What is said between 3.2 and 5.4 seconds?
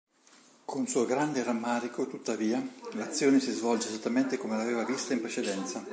si svolge esattamente come l'aveva vista in